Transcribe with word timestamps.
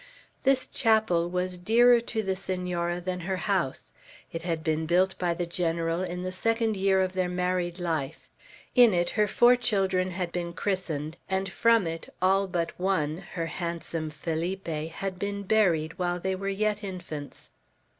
This 0.41 0.65
chapel 0.65 1.29
was 1.29 1.59
dearer 1.59 1.99
to 2.01 2.23
the 2.23 2.35
Senora 2.35 2.99
than 2.99 3.19
her 3.19 3.35
house. 3.35 3.93
It 4.31 4.41
had 4.41 4.63
been 4.63 4.87
built 4.87 5.15
by 5.19 5.35
the 5.35 5.45
General 5.45 6.01
in 6.01 6.23
the 6.23 6.31
second 6.31 6.75
year 6.75 7.01
of 7.01 7.13
their 7.13 7.29
married 7.29 7.77
life. 7.77 8.27
In 8.73 8.95
it 8.95 9.11
her 9.11 9.27
four 9.27 9.55
children 9.55 10.09
had 10.09 10.31
been 10.31 10.53
christened, 10.53 11.17
and 11.29 11.47
from 11.49 11.85
it 11.85 12.11
all 12.19 12.47
but 12.47 12.71
one, 12.79 13.17
her 13.33 13.45
handsome 13.45 14.09
Felipe, 14.09 14.67
had 14.67 15.19
been 15.19 15.43
buried 15.43 15.99
while 15.99 16.19
they 16.19 16.33
were 16.33 16.49
yet 16.49 16.83
infants. 16.83 17.51